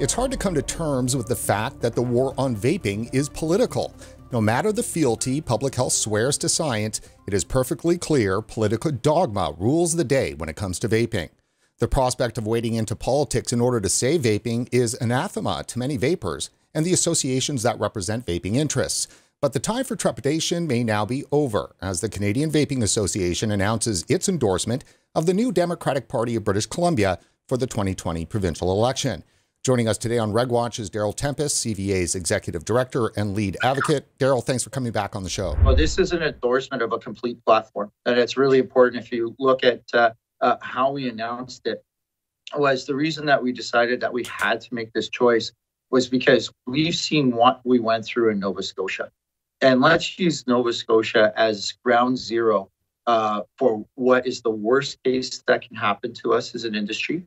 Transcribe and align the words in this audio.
It's 0.00 0.14
hard 0.14 0.30
to 0.30 0.38
come 0.38 0.54
to 0.54 0.62
terms 0.62 1.14
with 1.14 1.26
the 1.26 1.36
fact 1.36 1.82
that 1.82 1.94
the 1.94 2.00
war 2.00 2.32
on 2.38 2.56
vaping 2.56 3.12
is 3.14 3.28
political. 3.28 3.94
No 4.32 4.40
matter 4.40 4.72
the 4.72 4.82
fealty 4.82 5.42
public 5.42 5.74
health 5.74 5.92
swears 5.92 6.38
to 6.38 6.48
science, 6.48 7.02
it 7.26 7.34
is 7.34 7.44
perfectly 7.44 7.98
clear 7.98 8.40
political 8.40 8.92
dogma 8.92 9.54
rules 9.58 9.94
the 9.94 10.02
day 10.02 10.32
when 10.32 10.48
it 10.48 10.56
comes 10.56 10.78
to 10.78 10.88
vaping. 10.88 11.28
The 11.80 11.86
prospect 11.86 12.38
of 12.38 12.46
wading 12.46 12.76
into 12.76 12.96
politics 12.96 13.52
in 13.52 13.60
order 13.60 13.78
to 13.78 13.90
save 13.90 14.22
vaping 14.22 14.70
is 14.72 14.96
anathema 15.02 15.64
to 15.66 15.78
many 15.78 15.98
vapers 15.98 16.48
and 16.72 16.86
the 16.86 16.94
associations 16.94 17.62
that 17.64 17.78
represent 17.78 18.24
vaping 18.24 18.54
interests. 18.54 19.06
But 19.42 19.52
the 19.52 19.60
time 19.60 19.84
for 19.84 19.96
trepidation 19.96 20.66
may 20.66 20.82
now 20.82 21.04
be 21.04 21.26
over 21.30 21.76
as 21.82 22.00
the 22.00 22.08
Canadian 22.08 22.50
Vaping 22.50 22.82
Association 22.82 23.50
announces 23.50 24.06
its 24.08 24.30
endorsement 24.30 24.82
of 25.14 25.26
the 25.26 25.34
new 25.34 25.52
Democratic 25.52 26.08
Party 26.08 26.36
of 26.36 26.44
British 26.44 26.64
Columbia 26.64 27.18
for 27.46 27.58
the 27.58 27.66
2020 27.66 28.24
provincial 28.24 28.72
election. 28.72 29.24
Joining 29.62 29.88
us 29.88 29.98
today 29.98 30.16
on 30.16 30.32
RegWatch 30.32 30.78
is 30.78 30.88
Daryl 30.88 31.14
Tempest, 31.14 31.62
CVA's 31.62 32.14
executive 32.14 32.64
director 32.64 33.08
and 33.18 33.34
lead 33.34 33.58
advocate. 33.62 34.06
Daryl, 34.18 34.42
thanks 34.42 34.64
for 34.64 34.70
coming 34.70 34.90
back 34.90 35.14
on 35.14 35.22
the 35.22 35.28
show. 35.28 35.54
Well, 35.62 35.76
this 35.76 35.98
is 35.98 36.12
an 36.12 36.22
endorsement 36.22 36.82
of 36.82 36.94
a 36.94 36.98
complete 36.98 37.44
platform, 37.44 37.92
and 38.06 38.18
it's 38.18 38.38
really 38.38 38.58
important. 38.58 39.04
If 39.04 39.12
you 39.12 39.36
look 39.38 39.62
at 39.62 39.82
uh, 39.92 40.12
uh, 40.40 40.56
how 40.62 40.92
we 40.92 41.10
announced 41.10 41.66
it, 41.66 41.84
was 42.56 42.86
the 42.86 42.94
reason 42.94 43.26
that 43.26 43.42
we 43.42 43.52
decided 43.52 44.00
that 44.00 44.10
we 44.10 44.24
had 44.24 44.62
to 44.62 44.74
make 44.74 44.94
this 44.94 45.10
choice 45.10 45.52
was 45.90 46.08
because 46.08 46.50
we've 46.66 46.94
seen 46.96 47.30
what 47.30 47.60
we 47.62 47.80
went 47.80 48.06
through 48.06 48.30
in 48.30 48.38
Nova 48.38 48.62
Scotia, 48.62 49.10
and 49.60 49.82
let's 49.82 50.18
use 50.18 50.46
Nova 50.46 50.72
Scotia 50.72 51.34
as 51.36 51.74
ground 51.84 52.16
zero 52.16 52.70
uh, 53.06 53.42
for 53.58 53.84
what 53.96 54.26
is 54.26 54.40
the 54.40 54.48
worst 54.48 54.96
case 55.04 55.42
that 55.46 55.60
can 55.60 55.76
happen 55.76 56.14
to 56.14 56.32
us 56.32 56.54
as 56.54 56.64
an 56.64 56.74
industry. 56.74 57.26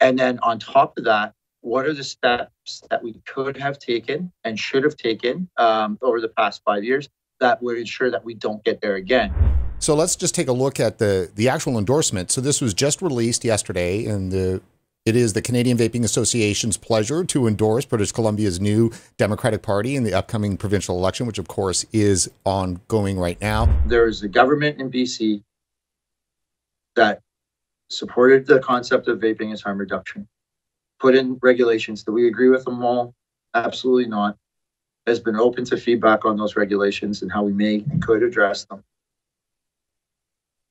And 0.00 0.18
then 0.18 0.38
on 0.40 0.58
top 0.58 0.98
of 0.98 1.04
that, 1.04 1.32
what 1.62 1.86
are 1.86 1.94
the 1.94 2.04
steps 2.04 2.82
that 2.90 3.02
we 3.02 3.14
could 3.24 3.56
have 3.56 3.78
taken 3.78 4.30
and 4.44 4.58
should 4.58 4.84
have 4.84 4.96
taken 4.96 5.48
um, 5.56 5.98
over 6.02 6.20
the 6.20 6.28
past 6.28 6.60
five 6.64 6.84
years 6.84 7.08
that 7.40 7.62
would 7.62 7.78
ensure 7.78 8.10
that 8.10 8.24
we 8.24 8.34
don't 8.34 8.62
get 8.64 8.80
there 8.80 8.96
again. 8.96 9.32
So 9.78 9.94
let's 9.94 10.14
just 10.14 10.34
take 10.34 10.48
a 10.48 10.52
look 10.52 10.78
at 10.78 10.98
the 10.98 11.30
the 11.34 11.48
actual 11.48 11.78
endorsement. 11.78 12.30
So 12.30 12.40
this 12.40 12.60
was 12.60 12.74
just 12.74 13.02
released 13.02 13.44
yesterday, 13.44 14.06
and 14.06 14.30
the 14.30 14.60
it 15.04 15.16
is 15.16 15.32
the 15.32 15.42
Canadian 15.42 15.76
Vaping 15.76 16.04
Association's 16.04 16.76
pleasure 16.76 17.24
to 17.24 17.48
endorse 17.48 17.84
British 17.84 18.12
Columbia's 18.12 18.60
new 18.60 18.92
Democratic 19.16 19.62
Party 19.62 19.96
in 19.96 20.04
the 20.04 20.14
upcoming 20.14 20.56
provincial 20.56 20.96
election, 20.96 21.26
which 21.26 21.38
of 21.38 21.48
course 21.48 21.84
is 21.92 22.30
ongoing 22.44 23.18
right 23.18 23.40
now. 23.40 23.68
There 23.86 24.06
is 24.06 24.22
a 24.22 24.28
government 24.28 24.80
in 24.80 24.90
BC 24.92 25.42
that 26.94 27.20
supported 27.88 28.46
the 28.46 28.60
concept 28.60 29.08
of 29.08 29.18
vaping 29.18 29.52
as 29.52 29.62
harm 29.62 29.78
reduction 29.78 30.28
put 31.02 31.16
in 31.16 31.36
regulations. 31.42 32.04
Do 32.04 32.12
we 32.12 32.28
agree 32.28 32.48
with 32.48 32.64
them 32.64 32.82
all? 32.82 33.12
Absolutely 33.54 34.06
not. 34.06 34.38
Has 35.08 35.18
been 35.18 35.34
open 35.34 35.64
to 35.64 35.76
feedback 35.76 36.24
on 36.24 36.36
those 36.36 36.54
regulations 36.54 37.22
and 37.22 37.32
how 37.32 37.42
we 37.42 37.52
may 37.52 37.84
and 37.90 38.00
could 38.00 38.22
address 38.22 38.64
them. 38.66 38.84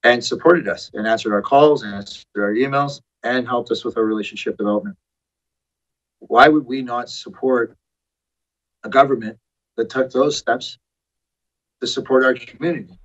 And 0.03 0.23
supported 0.23 0.69
us 0.69 0.89
and 0.93 1.05
answered 1.05 1.33
our 1.33 1.41
calls 1.41 1.83
and 1.83 1.93
answered 1.93 2.25
our 2.37 2.53
emails 2.53 3.01
and 3.23 3.45
helped 3.45 3.71
us 3.71 3.83
with 3.83 3.97
our 3.97 4.05
relationship 4.05 4.57
development. 4.57 4.95
Why 6.19 6.47
would 6.47 6.65
we 6.65 6.81
not 6.81 7.09
support 7.09 7.75
a 8.83 8.89
government 8.89 9.37
that 9.75 9.89
took 9.89 10.11
those 10.11 10.37
steps 10.37 10.77
to 11.81 11.87
support 11.87 12.23
our 12.23 12.33
community? 12.33 12.97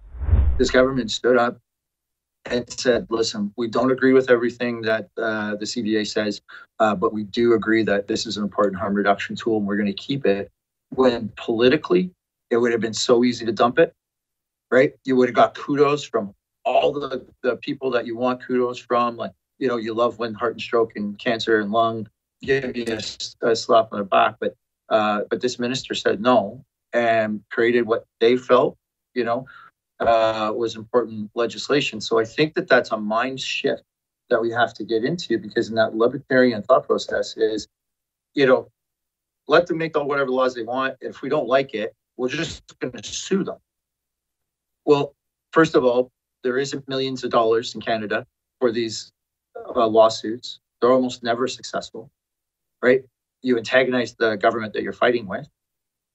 This 0.59 0.71
government 0.71 1.11
stood 1.11 1.37
up 1.37 1.59
and 2.51 2.71
said, 2.71 3.07
listen, 3.11 3.53
we 3.57 3.69
don't 3.69 3.91
agree 3.91 4.13
with 4.13 4.31
everything 4.31 4.83
that 4.83 5.09
uh, 5.17 5.57
the 5.57 5.65
CVA 5.65 6.07
says, 6.07 6.41
uh, 6.79 6.95
but 6.95 7.13
we 7.13 7.25
do 7.25 7.55
agree 7.55 7.83
that 7.85 8.07
this 8.07 8.27
is 8.27 8.37
an 8.37 8.43
important 8.43 8.77
harm 8.77 8.95
reduction 8.95 9.37
tool 9.37 9.59
and 9.59 9.67
we're 9.67 9.77
going 9.77 9.87
to 9.87 9.93
keep 9.93 10.27
it. 10.27 10.51
When 10.91 11.31
politically, 11.37 12.11
it 12.51 12.57
would 12.59 12.73
have 12.73 12.81
been 12.81 12.95
so 12.95 13.25
easy 13.25 13.45
to 13.45 13.53
dump 13.53 13.79
it, 13.79 13.93
right? 14.71 14.93
You 15.05 15.17
would 15.17 15.29
have 15.29 15.35
got 15.35 15.55
kudos 15.55 16.05
from 16.05 16.35
all 16.65 16.93
the, 16.93 17.27
the 17.43 17.57
people 17.57 17.91
that 17.93 18.07
you 18.07 18.17
want 18.17 18.45
kudos 18.47 18.79
from. 18.79 19.17
Like, 19.17 19.33
you 19.59 19.69
know, 19.69 19.77
you 19.77 19.95
love 19.95 20.19
when 20.19 20.35
heart 20.35 20.53
and 20.53 20.61
stroke 20.61 20.93
and 20.97 21.19
cancer 21.19 21.61
and 21.61 21.73
lung 21.73 22.09
give 22.43 22.77
you 22.77 22.85
a, 22.89 23.49
a 23.49 23.57
slap 23.57 23.89
on 23.93 23.99
the 23.99 24.05
back, 24.05 24.37
but 24.41 24.55
uh, 24.89 25.23
but 25.31 25.41
this 25.41 25.59
minister 25.59 25.95
said 25.95 26.21
no 26.21 26.65
and 26.93 27.43
created 27.51 27.83
what 27.87 28.05
they 28.21 28.37
felt, 28.37 28.77
you 29.15 29.25
know, 29.25 29.47
uh, 30.01 30.53
was 30.55 30.77
important 30.77 31.31
legislation. 31.35 32.01
So 32.01 32.19
I 32.19 32.25
think 32.25 32.55
that 32.55 32.69
that's 32.69 32.91
a 32.91 32.97
mind 32.97 33.41
shift 33.41 33.83
that 34.29 34.41
we 34.41 34.51
have 34.51 34.75
to 34.75 34.85
get 34.85 35.05
into 35.05 35.39
because 35.39 35.69
in 35.69 35.75
that 35.77 35.95
libertarian 35.95 36.63
thought 36.63 36.87
process 36.87 37.37
is, 37.37 37.69
you 38.35 38.47
know, 38.47 38.69
let 39.49 39.67
them 39.67 39.79
make 39.79 39.97
all 39.97 40.07
whatever 40.07 40.31
laws 40.31 40.55
they 40.55 40.65
want. 40.65 40.97
If 41.01 41.23
we 41.23 41.29
don't 41.29 41.47
like 41.49 41.75
it, 41.75 41.95
we're 42.17 42.29
just 42.29 42.63
going 42.81 42.93
to 42.93 43.03
sue 43.03 43.45
them. 43.45 43.59
Well, 44.85 45.15
first 45.53 45.75
of 45.75 45.85
all, 45.85 46.11
there 46.43 46.59
isn't 46.59 46.89
millions 46.89 47.25
of 47.25 47.31
dollars 47.31 47.75
in 47.75 47.81
Canada 47.81 48.27
for 48.61 48.73
these 48.73 49.13
uh, 49.75 49.87
lawsuits. 49.87 50.61
They're 50.81 50.93
almost 50.93 51.23
never 51.23 51.49
successful, 51.49 52.11
right? 52.83 53.03
You 53.43 53.57
antagonize 53.57 54.15
the 54.15 54.37
government 54.37 54.73
that 54.75 54.83
you're 54.83 54.93
fighting 54.93 55.27
with, 55.27 55.49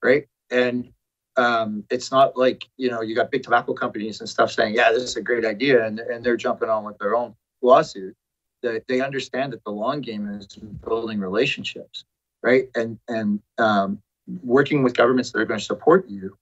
right? 0.04 0.28
And 0.50 0.92
um, 1.38 1.84
it's 1.90 2.12
not 2.12 2.38
like 2.38 2.68
you 2.78 2.90
know 2.90 3.02
you 3.02 3.16
got 3.16 3.32
big 3.32 3.44
tobacco 3.44 3.74
companies 3.74 4.20
and 4.20 4.30
stuff 4.30 4.52
saying 4.52 4.76
yeah 4.76 4.92
this 4.92 5.04
is 5.04 5.16
a 5.16 5.22
great 5.22 5.46
idea 5.46 5.86
and, 5.86 6.00
and 6.00 6.24
they're 6.24 6.38
jumping 6.38 6.70
on 6.70 6.84
with 6.84 6.98
their 6.98 7.16
own 7.16 7.36
lawsuit. 7.62 8.16
They, 8.62 8.82
they 8.88 9.02
understand 9.02 9.54
that 9.54 9.64
the 9.64 9.72
long 9.72 10.02
game 10.02 10.28
is 10.30 10.48
building 10.84 11.20
relationships 11.20 12.06
right? 12.44 12.70
And 12.76 13.00
and 13.08 13.40
um, 13.58 14.02
working 14.44 14.84
with 14.84 14.96
governments 14.96 15.32
that 15.32 15.40
are 15.40 15.46
going 15.46 15.60
to 15.60 15.66
support 15.66 16.08
you 16.08 16.38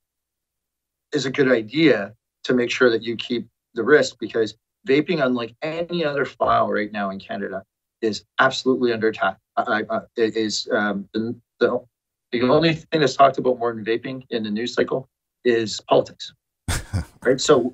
is 1.13 1.25
a 1.25 1.31
good 1.31 1.51
idea 1.51 2.13
to 2.44 2.53
make 2.53 2.72
sure 2.72 2.89
that 2.89 3.03
you 3.03 3.16
keep 3.16 3.47
the 3.73 3.83
risk 3.83 4.17
because 4.19 4.55
vaping 4.88 5.23
unlike 5.23 5.55
any 5.61 6.05
other 6.05 6.25
file 6.25 6.69
right 6.69 6.91
now 6.91 7.09
in 7.09 7.19
canada 7.19 7.63
is 8.01 8.23
absolutely 8.39 8.94
under 8.94 9.09
attack. 9.09 9.38
I, 9.57 9.83
I, 9.89 9.99
it 10.16 10.38
is 10.38 10.69
um, 10.72 11.09
the, 11.13 11.35
the 11.59 11.83
the 12.31 12.41
only 12.44 12.73
thing 12.73 13.01
that's 13.01 13.16
talked 13.16 13.38
about 13.38 13.59
more 13.59 13.73
than 13.73 13.84
vaping 13.84 14.25
in 14.29 14.44
the 14.44 14.51
news 14.51 14.73
cycle 14.73 15.09
is 15.44 15.81
politics. 15.81 16.34
right. 17.23 17.40
So 17.41 17.73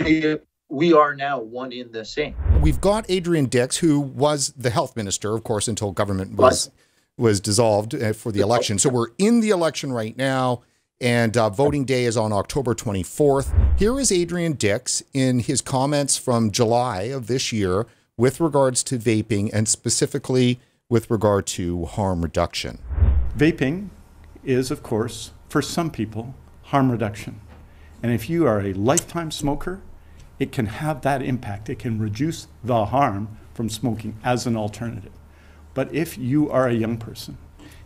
we, 0.00 0.38
we 0.68 0.92
are 0.92 1.14
now 1.14 1.40
one 1.40 1.72
in 1.72 1.92
the 1.92 2.04
same. 2.04 2.34
We've 2.60 2.80
got 2.80 3.04
Adrian 3.08 3.46
Dix, 3.46 3.78
who 3.78 4.00
was 4.00 4.48
the 4.56 4.70
health 4.70 4.96
minister, 4.96 5.34
of 5.34 5.44
course, 5.44 5.68
until 5.68 5.92
government 5.92 6.36
was 6.36 6.70
was 7.16 7.40
dissolved 7.40 7.94
uh, 7.94 8.12
for 8.12 8.32
the 8.32 8.40
election. 8.40 8.76
So 8.76 8.88
we're 8.88 9.10
in 9.18 9.38
the 9.38 9.50
election 9.50 9.92
right 9.92 10.16
now, 10.16 10.62
and 11.00 11.36
uh, 11.36 11.48
voting 11.48 11.84
day 11.84 12.06
is 12.06 12.16
on 12.16 12.32
October 12.32 12.74
24th. 12.74 13.78
Here 13.78 14.00
is 14.00 14.10
Adrian 14.10 14.54
Dix 14.54 15.00
in 15.12 15.38
his 15.38 15.60
comments 15.60 16.16
from 16.16 16.50
July 16.50 17.02
of 17.02 17.28
this 17.28 17.52
year 17.52 17.86
with 18.16 18.40
regards 18.40 18.82
to 18.84 18.98
vaping 18.98 19.48
and 19.52 19.68
specifically 19.68 20.58
with 20.88 21.08
regard 21.08 21.46
to 21.46 21.84
harm 21.84 22.22
reduction. 22.22 22.78
Vaping 23.36 23.88
is, 24.44 24.70
of 24.70 24.84
course, 24.84 25.32
for 25.48 25.60
some 25.60 25.90
people, 25.90 26.36
harm 26.64 26.92
reduction. 26.92 27.40
And 28.00 28.12
if 28.12 28.30
you 28.30 28.46
are 28.46 28.60
a 28.60 28.72
lifetime 28.74 29.32
smoker, 29.32 29.82
it 30.38 30.52
can 30.52 30.66
have 30.66 31.00
that 31.00 31.20
impact. 31.20 31.68
It 31.68 31.80
can 31.80 31.98
reduce 31.98 32.46
the 32.62 32.86
harm 32.86 33.36
from 33.52 33.68
smoking 33.68 34.16
as 34.22 34.46
an 34.46 34.56
alternative. 34.56 35.10
But 35.74 35.92
if 35.92 36.16
you 36.16 36.48
are 36.48 36.68
a 36.68 36.74
young 36.74 36.96
person, 36.96 37.36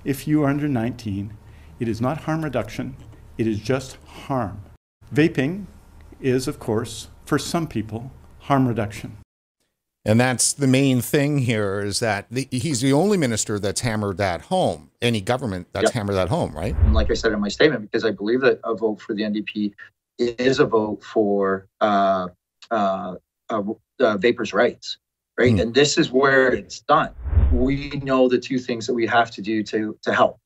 if 0.05 0.29
you 0.29 0.45
are 0.45 0.51
under 0.51 0.69
19, 0.69 1.33
it 1.81 1.89
is 1.89 1.99
not 1.99 2.25
harm 2.25 2.45
reduction, 2.45 2.97
it 3.39 3.47
is 3.47 3.59
just 3.59 3.97
harm. 4.05 4.61
Vaping 5.15 5.65
is, 6.21 6.47
of 6.47 6.59
course, 6.59 7.09
for 7.25 7.39
some 7.39 7.67
people, 7.67 8.11
harm 8.41 8.69
reduction. 8.69 9.17
And 10.09 10.19
that's 10.19 10.55
the 10.55 10.67
main 10.67 11.03
thing 11.03 11.37
here 11.37 11.83
is 11.83 12.01
that 12.01 12.29
the, 12.31 12.49
he's 12.51 12.81
the 12.81 12.95
only 12.95 13.19
minister 13.19 13.59
that's 13.59 13.83
hammered 13.83 14.17
that 14.17 14.41
home. 14.41 14.91
Any 15.03 15.21
government 15.21 15.69
that's 15.73 15.85
yep. 15.85 15.93
hammered 15.93 16.17
that 16.17 16.31
home, 16.31 16.57
right? 16.57 16.75
And 16.75 16.95
like 16.95 17.11
I 17.11 17.15
said 17.15 17.33
in 17.33 17.41
my 17.41 17.49
statement, 17.49 17.83
because 17.83 18.07
I 18.07 18.11
believe 18.13 18.41
that 18.41 18.59
a 18.65 18.75
vote 18.75 19.03
for 19.03 19.13
the 19.15 19.25
NDP 19.25 19.75
is 20.19 20.61
a 20.61 20.65
vote 20.65 21.05
for 21.05 21.67
uh, 21.83 22.29
uh, 22.71 23.17
uh, 23.51 23.63
uh 24.01 24.17
vapers' 24.17 24.55
rights, 24.55 24.97
right? 25.39 25.53
Mm. 25.53 25.61
And 25.61 25.75
this 25.75 25.99
is 25.99 26.11
where 26.11 26.55
it's 26.55 26.81
done. 26.81 27.11
We 27.53 27.91
know 28.03 28.31
the 28.31 28.39
two 28.39 28.59
things 28.59 28.87
that 28.87 28.95
we 28.95 29.07
have 29.07 29.31
to 29.33 29.43
do 29.43 29.63
to 29.65 29.99
to 30.01 30.15
help, 30.15 30.41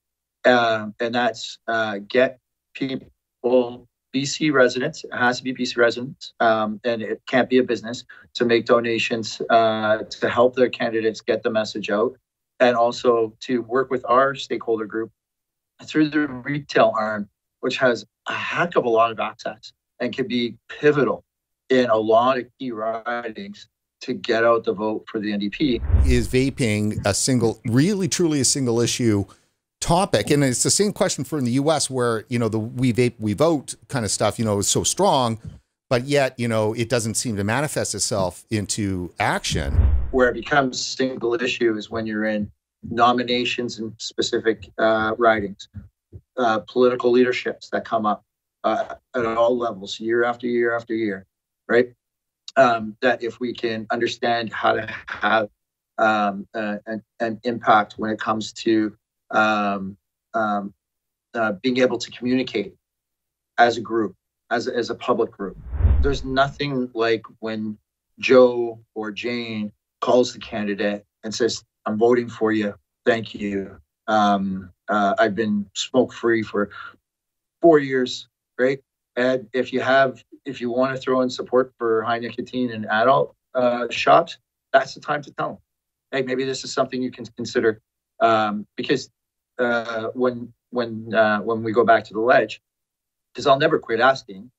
um, 0.45 0.93
and 0.99 1.15
that's 1.15 1.59
uh, 1.69 1.99
get 2.09 2.41
people 2.75 3.89
BC 4.15 4.53
residents, 4.53 5.05
it 5.05 5.15
has 5.15 5.39
to 5.39 5.45
be 5.45 5.55
BC 5.55 5.77
residents, 5.77 6.35
um, 6.41 6.81
and 6.85 7.03
it 7.03 7.23
can't 7.27 7.49
be 7.49 7.59
a 7.59 7.63
business 7.63 8.05
to 8.35 8.45
make 8.45 8.67
donations 8.67 9.41
uh, 9.51 9.99
to 9.99 10.29
help 10.29 10.55
their 10.55 10.69
candidates 10.69 11.21
get 11.21 11.43
the 11.43 11.51
message 11.51 11.91
out, 11.91 12.17
and 12.61 12.77
also 12.77 13.35
to 13.41 13.63
work 13.63 13.91
with 13.91 14.05
our 14.09 14.35
stakeholder 14.35 14.85
group 14.85 15.11
through 15.85 16.11
the 16.11 16.29
retail 16.29 16.93
arm, 16.97 17.29
which 17.61 17.79
has 17.79 18.05
a 18.29 18.35
heck 18.35 18.77
of 18.77 18.85
a 18.85 18.89
lot 18.89 19.11
of 19.11 19.19
access 19.19 19.73
and 19.99 20.15
can 20.15 20.29
be 20.29 20.57
pivotal 20.69 21.25
in 21.71 21.89
a 21.89 21.97
lot 21.97 22.39
of 22.39 22.47
key 22.59 22.71
ridings 22.71 23.69
to 24.03 24.13
get 24.13 24.45
out 24.45 24.65
the 24.65 24.73
vote 24.73 25.05
for 25.09 25.21
the 25.21 25.29
NDP. 25.29 25.81
Is 26.07 26.29
vaping 26.29 27.01
a 27.07 27.15
single, 27.15 27.61
really 27.65 28.09
truly 28.09 28.41
a 28.41 28.45
single 28.45 28.81
issue 28.81 29.25
topic? 29.83 30.31
And 30.31 30.43
it's 30.43 30.63
the 30.63 30.71
same 30.71 30.93
question 30.93 31.25
for 31.25 31.39
in 31.39 31.45
the 31.45 31.53
US 31.53 31.91
where, 31.91 32.25
you 32.29 32.39
know, 32.39 32.49
the 32.49 32.59
we 32.59 32.93
vape, 32.93 33.15
we 33.19 33.35
vote 33.35 33.75
kind 33.89 34.05
of 34.05 34.11
stuff, 34.11 34.39
you 34.39 34.45
know, 34.45 34.59
is 34.59 34.69
so 34.69 34.85
strong, 34.85 35.39
but 35.91 36.05
yet, 36.05 36.39
you 36.39 36.49
know, 36.49 36.73
it 36.73 36.89
doesn't 36.89 37.15
seem 37.15 37.37
to 37.37 37.45
manifest 37.45 37.95
itself 37.95 38.45
into 38.51 39.13
action. 39.21 39.75
Where 40.11 40.31
it 40.31 40.35
becomes 40.35 40.81
a 40.81 40.85
single 40.85 41.35
issue 41.35 41.77
is 41.77 41.91
when 41.91 42.07
you're 42.07 42.25
in 42.25 42.51
nominations 42.89 43.79
and 43.79 43.93
specific 43.99 44.71
uh, 44.79 45.15
ridings, 45.19 45.69
uh, 46.39 46.61
political 46.61 47.11
leaderships 47.11 47.69
that 47.71 47.85
come 47.85 48.07
up 48.07 48.25
uh, 48.65 48.95
at 49.15 49.27
all 49.27 49.57
levels, 49.59 50.01
year 50.01 50.25
after 50.25 50.47
year 50.47 50.75
after 50.75 50.95
year, 50.95 51.27
right? 51.69 51.93
um, 52.57 52.97
that 53.01 53.23
if 53.23 53.41
we 53.41 53.53
can 53.53 53.87
understand 53.91 54.53
how 54.53 54.73
to 54.73 54.95
have 55.07 55.49
um, 55.99 56.47
an, 56.55 57.03
an, 57.21 57.41
impact 57.45 57.95
when 57.97 58.11
it 58.11 58.19
comes 58.19 58.53
to 58.53 58.97
um, 59.33 59.97
um, 60.35 60.73
uh, 61.35 61.53
being 61.63 61.79
able 61.79 61.99
to 61.99 62.11
communicate 62.11 62.75
as 63.59 63.77
a 63.77 63.81
group, 63.81 64.15
as 64.51 64.69
as 64.69 64.91
a 64.91 64.95
public 64.95 65.31
group. 65.31 65.57
There's 66.03 66.25
nothing 66.25 66.91
like 66.95 67.23
when 67.41 67.79
Joe 68.19 68.81
or 68.95 69.11
Jane 69.11 69.73
calls 70.01 70.33
the 70.33 70.39
candidate 70.39 71.05
and 71.25 71.35
says, 71.35 71.65
I'm 71.87 71.99
voting 71.99 72.29
for 72.29 72.53
you. 72.53 72.75
Thank 73.07 73.35
you. 73.35 73.79
Um, 74.09 74.71
uh, 74.89 75.15
I've 75.19 75.35
been 75.35 75.67
smoke 75.75 76.13
free 76.13 76.43
for 76.43 76.71
four 77.61 77.79
years, 77.79 78.29
right? 78.59 78.81
And 79.17 79.49
if 79.53 79.73
you 79.73 79.81
have 79.81 80.23
if 80.45 80.61
you 80.61 80.71
want 80.71 80.95
to 80.95 81.01
throw 81.01 81.21
in 81.21 81.31
support 81.31 81.73
for 81.79 82.03
high 82.03 82.19
nicotine 82.19 82.71
in 82.71 82.85
adult 82.87 83.35
uh, 83.55 83.87
shops, 83.91 84.39
that's 84.73 84.95
the 84.95 85.01
time 85.01 85.23
to 85.23 85.31
tell 85.33 85.49
them, 85.49 85.59
hey, 86.11 86.23
maybe 86.23 86.45
this 86.45 86.65
is 86.65 86.73
something 86.73 87.01
you 87.01 87.13
can 87.13 87.25
consider. 87.37 87.81
Um, 88.21 88.67
because 88.77 89.11
uh, 89.63 90.09
when 90.15 90.53
when 90.71 91.15
uh, 91.15 91.41
when 91.41 91.63
we 91.63 91.73
go 91.73 91.85
back 91.85 92.05
to 92.05 92.15
the 92.15 92.21
ledge, 92.21 92.61
because 93.33 93.47
I'll 93.47 93.59
never 93.59 93.79
quit 93.79 94.01
asking, 94.01 94.51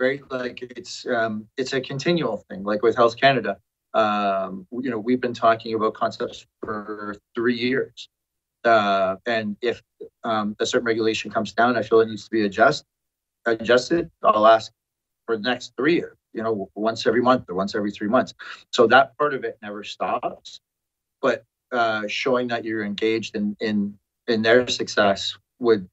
right? 0.00 0.20
Like 0.30 0.62
it's 0.62 1.06
um, 1.06 1.46
it's 1.56 1.72
a 1.72 1.80
continual 1.80 2.38
thing. 2.48 2.64
Like 2.64 2.82
with 2.82 2.96
Health 2.96 3.16
Canada, 3.16 3.58
um, 3.94 4.66
you 4.72 4.90
know, 4.90 4.98
we've 4.98 5.20
been 5.20 5.34
talking 5.34 5.74
about 5.74 5.94
concepts 5.94 6.46
for 6.60 7.16
three 7.34 7.56
years, 7.56 8.08
uh, 8.64 9.16
and 9.26 9.56
if 9.62 9.82
um, 10.24 10.56
a 10.60 10.66
certain 10.66 10.86
regulation 10.86 11.30
comes 11.30 11.52
down, 11.52 11.76
I 11.76 11.82
feel 11.82 12.00
it 12.00 12.08
needs 12.08 12.24
to 12.24 12.30
be 12.30 12.44
adjusted. 12.44 12.86
Adjusted, 13.46 14.10
I'll 14.22 14.46
ask 14.46 14.70
for 15.26 15.36
the 15.36 15.42
next 15.42 15.72
three 15.76 15.94
years, 15.94 16.16
you 16.32 16.42
know, 16.42 16.70
once 16.74 17.06
every 17.06 17.22
month 17.22 17.46
or 17.48 17.54
once 17.54 17.74
every 17.74 17.90
three 17.90 18.08
months. 18.08 18.34
So 18.70 18.86
that 18.88 19.16
part 19.16 19.32
of 19.32 19.44
it 19.44 19.58
never 19.62 19.82
stops. 19.82 20.60
But 21.22 21.44
uh, 21.72 22.06
showing 22.06 22.48
that 22.48 22.64
you're 22.64 22.84
engaged 22.84 23.36
in 23.36 23.56
in 23.60 23.98
in 24.30 24.42
their 24.42 24.66
success 24.68 25.36
would 25.58 25.88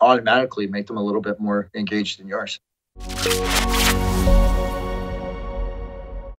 automatically 0.00 0.66
make 0.66 0.86
them 0.86 0.96
a 0.96 1.02
little 1.02 1.20
bit 1.20 1.40
more 1.40 1.70
engaged 1.74 2.20
in 2.20 2.28
yours. 2.28 2.60